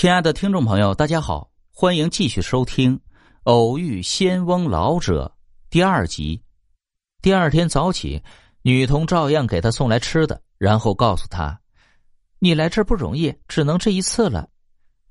[0.00, 2.96] 亲爱的听众朋友，大家好，欢迎继续收听
[3.42, 5.34] 《偶遇仙翁老者》
[5.70, 6.40] 第二集。
[7.20, 8.22] 第二天早起，
[8.62, 11.60] 女童照样给他送来吃的，然后告诉他
[12.38, 14.48] ：“你来这儿不容易，只能这一次了。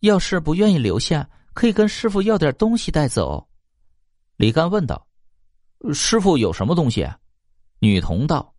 [0.00, 3.48] 要是不愿意留下，可以跟师傅要点东西带走。”
[4.36, 5.06] 李干问道
[5.94, 7.16] ：“师傅有什么东西？”啊
[7.78, 8.54] 女童道：“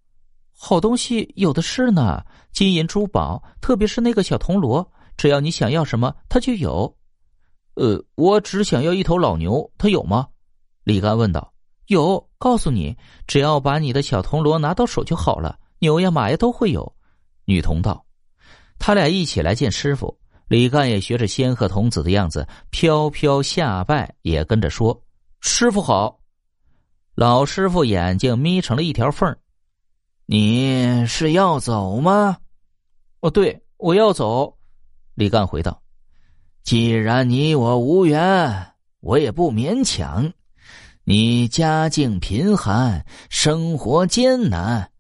[0.58, 6.98] 好东西有的是呢，金银珠宝，特别是那个小铜锣。”只要你想要什么，他就有。
[7.76, 10.28] 呃，我只想要一头老牛，他有吗？
[10.84, 11.54] 李干问道。
[11.88, 12.98] 有，告诉你，
[13.28, 16.96] 只要把你的小铜锣拿到手就好了，牛呀马呀都会有。
[17.46, 18.06] 女童道。
[18.80, 25.00] 他俩一起来见师傅，李干也学着仙鹤童子的样子飘飘下拜，也跟着说
[25.42, 26.20] ：“师傅好。”
[27.14, 29.38] 老师傅眼睛眯成了一条缝
[30.26, 32.38] 你是要走吗？
[33.20, 34.55] 哦，对，我要走。
[35.16, 35.82] 李干回道
[36.64, 40.32] ：“既然你我无缘，我也不勉强。
[41.06, 44.92] 你家境贫寒，生活艰难，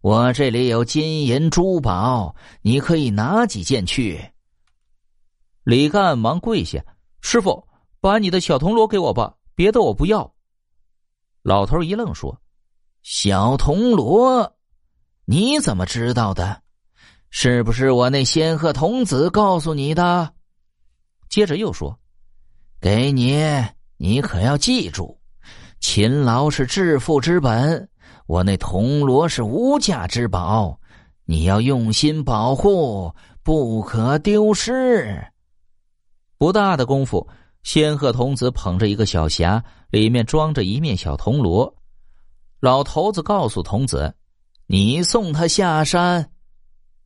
[0.00, 4.32] 我这里有金银珠宝，你可以拿几件去。”
[5.62, 6.84] 李干忙跪下
[7.22, 7.64] ：“师傅，
[8.00, 10.34] 把你的小铜锣给我吧，别的我不要。”
[11.42, 12.40] 老头一愣，说
[13.04, 14.56] ：“小铜锣，
[15.26, 16.60] 你怎么知道的？”
[17.30, 20.32] 是不是我那仙鹤童子告诉你的？
[21.28, 21.98] 接着又说
[22.80, 23.40] ：“给你，
[23.96, 25.16] 你可要记住，
[25.78, 27.88] 勤劳是致富之本。
[28.26, 30.78] 我那铜锣是无价之宝，
[31.24, 33.14] 你要用心保护，
[33.44, 35.24] 不可丢失。”
[36.36, 37.26] 不大的功夫，
[37.62, 41.72] 仙鹤童子捧着一个小匣，里面装着一面小铜锣。
[42.58, 44.12] 老头子告诉童子
[44.66, 46.28] ：“你送他下山。”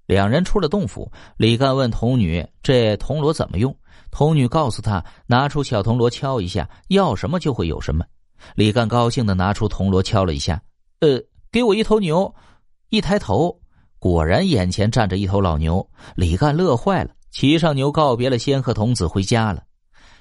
[0.06, 3.74] 两人出了洞府，李干问童女：“这铜锣怎么用？”
[4.11, 8.05] 童女告诉他：“拿出小铜锣敲一下，要什么就会有什么。”
[8.55, 10.62] 李干高兴的拿出铜锣敲了一下
[11.00, 11.20] ，“呃，
[11.51, 12.34] 给我一头牛。”
[12.90, 13.58] 一抬头，
[13.98, 15.84] 果然眼前站着一头老牛。
[16.14, 19.64] 李干乐坏了，骑上牛告别了仙鹤童子，回家了。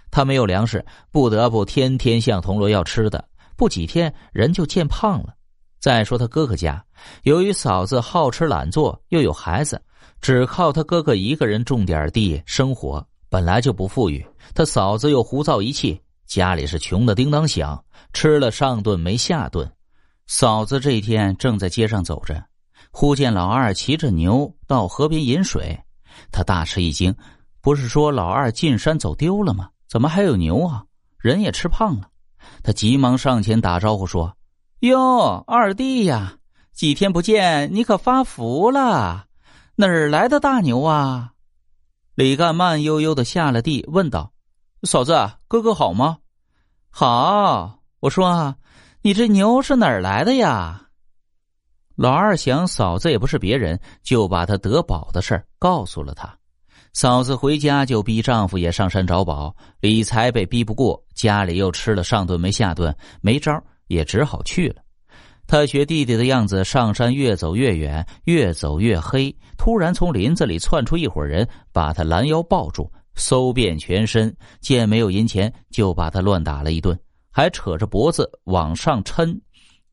[0.10, 3.24] 他没有粮食，不得不天天向铜锣要吃的。
[3.56, 5.36] 不几天，人就见胖了。
[5.84, 6.82] 再说他哥哥家，
[7.24, 9.84] 由于嫂子好吃懒做，又有孩子，
[10.22, 14.26] 只靠他哥哥一个人种点地生活，本来就不富裕。
[14.56, 17.84] 他嫂子又胡造一气，家里是穷的叮当响，
[18.14, 19.70] 吃了上顿没下顿。
[20.26, 22.42] 嫂子这一天正在街上走着，
[22.90, 25.78] 忽见老二骑着牛到河边饮水，
[26.32, 27.14] 他大吃一惊，
[27.60, 29.68] 不是说老二进山走丢了吗？
[29.90, 30.86] 怎么还有牛啊？
[31.18, 32.08] 人也吃胖了。
[32.64, 34.34] 他急忙上前打招呼说。
[34.84, 36.40] 哟，二弟呀，
[36.74, 39.28] 几天不见，你可发福了？
[39.78, 41.32] 哪儿来的大牛啊？
[42.16, 44.34] 李干慢悠悠的下了地，问道
[44.84, 45.14] ：“嫂子，
[45.48, 46.18] 哥哥好吗
[46.92, 48.58] ？”“好。”我说：“啊，
[49.02, 50.90] 你这牛是哪儿来的呀？”
[51.96, 56.38] 老二想，嫂子也不是别人，就把他得宝的事告诉了他。
[56.92, 63.64] 嫂子回家就逼丈夫也上山找宝，李才被逼不过，家里又吃了上顿没下顿，没招。
[63.88, 64.82] 也只好去了。
[65.46, 69.36] 他学弟弟的样子上山，越走越远，越走越黑。
[69.58, 76.98] 突然从林子里窜出一伙人，把他拦腰抱住，搜遍全身，见没有银钱，就把他乱打了一顿，
[77.30, 79.38] 还扯着脖子往上抻，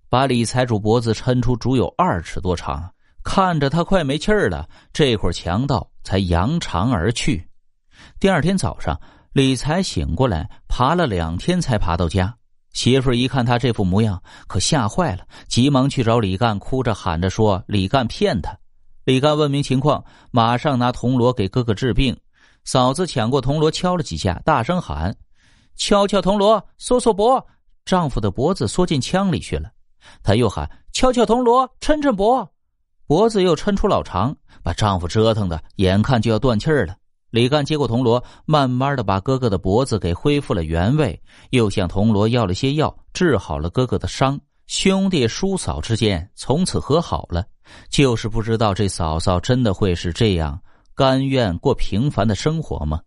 [0.09, 2.89] 把李财主脖子抻出足有二尺多长。
[3.23, 7.45] 看着他快没气儿了，这伙强盗才扬长而去。
[8.19, 8.99] 第二天早上，
[9.33, 12.35] 李财醒过来，爬了两天才爬到家。
[12.73, 18.57] 媳妇儿一看他这副模样，可吓坏了，急忙去找李干，哭着喊着说：“李干骗他。”
[19.05, 22.17] 李干问明情况，马上拿铜锣给哥哥治病。
[22.65, 25.17] 嫂子抢过铜锣敲了几下，大声喊
[25.77, 27.45] ：“敲敲铜锣，缩缩脖。”
[27.85, 29.71] 丈夫的脖子缩进枪里去了。
[30.23, 32.49] 他又喊：“敲敲铜锣，抻抻脖。”
[33.07, 36.95] 脖子又抻出老长，把丈夫折腾的眼看就要断气儿了。
[37.31, 44.41] 李干接过铜锣，慢慢的把哥哥的脖子给恢复了原位，又向铜锣要了些药，治好了哥哥的伤。
[44.67, 47.45] 兄弟叔嫂之间从此和好了，
[47.89, 50.61] 就是不知道这嫂嫂真的会是这样
[50.95, 53.01] 甘愿过平凡的生活吗？